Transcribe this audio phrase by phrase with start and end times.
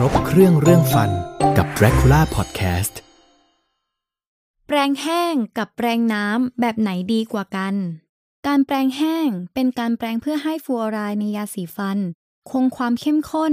[0.00, 1.10] ครบเครื่องเรื่องฟัน
[1.56, 2.94] กับ Dracula Podcast
[4.66, 7.74] แปรงแห้งกับแปรงน้ำแบบไหนดีกว่ากัน
[8.46, 11.98] การแปรงแห้งเป็นการแปรงเพื่อให้ฟลูออไรด์ในยาสีฟัน
[12.50, 13.52] คงความเข้มข้น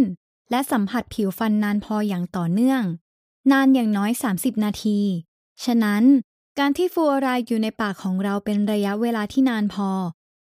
[0.51, 2.83] และสัมผัสผิวฟันนานพออย่างต่อเนื่อง
[3.51, 4.99] นานอย่างน้อย 30 นาที
[5.63, 6.03] ฉะนั้น
[6.59, 9.89] การที่ฟลูออไรด์อยู่ในปากของเราเป็นระยะเวลาที่นานพอ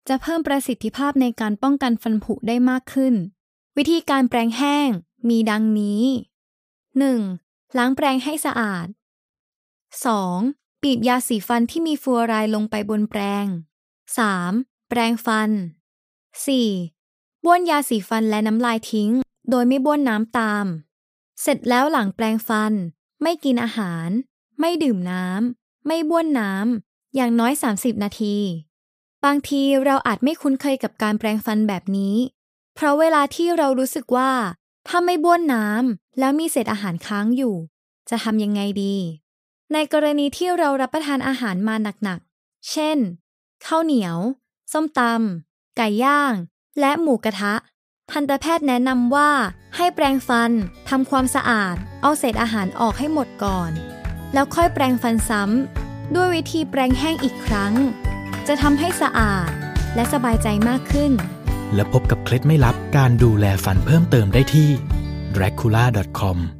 [0.07, 3.13] จะเพิ่มประสิทธิภาพในการป้องกันฟันผุได้มากขึ้น
[3.77, 4.89] วิธีการแปรงแห้ง
[5.27, 6.03] มีดังนี้
[7.09, 7.77] 1.
[7.77, 8.87] ล้างแปรงให้สะอาด
[10.05, 10.83] 2.
[10.83, 13.45] บีบยาสีฟันที่มีฟลูออไรด์ลงไปบนแปรง
[14.17, 14.89] 3.
[14.89, 15.49] แปรงฟัน
[16.67, 17.43] 4.
[17.43, 19.11] บ้วนยาสีฟันและน้ำลายทิ้ง
[19.49, 20.65] โดยไม่บ้วนน้ำตาม
[21.41, 22.73] เสร็จแล้วหลังแปรงฟัน
[23.21, 24.09] ไม่กินอาหาร
[24.59, 28.37] ไม่ดื่มน้ำ ไม่บ้วนน้ำ อย่างน้อย 30 นาที
[29.25, 32.15] บางทีเราอาจไม่คุ้นเคยกับการแปรงฟันแบบนี้
[32.75, 34.31] เพราะเวลาที่เรารู้สึกว่า
[34.87, 37.55] ถ้าไม่บ้วนน้ำแล้วมีเศษอาหารค้างอยู่
[38.09, 38.95] จะทำยังไงดี
[39.73, 42.97] ในกรณีที่เรารับประทานอาหารมาหนักๆ เช่น
[43.65, 44.17] ข้าวเหนียว
[44.73, 46.33] ส้มตำไก่ย่าง
[46.79, 47.53] และหมูกระทะ
[48.11, 49.29] ทันตแพทย์แนะนำว่า
[49.75, 50.51] ให้แปรงฟัน
[50.89, 53.71] ทำความสะอาด เอาเศษอาหารออกให้หมดก่อน
[54.33, 57.73] แล้วค่อยแปรงฟันซ้ำด้วยวิธีแปรงแห้งอีกครั้ง
[58.47, 59.49] จะทำให้สะอาด
[59.95, 61.11] และสบายใจมากขึ้น
[61.73, 64.69] และพบกับเคล็ดไม่ลับการดูแลฟันเพิ่มเติมได้ที่
[65.35, 66.56] dracula.com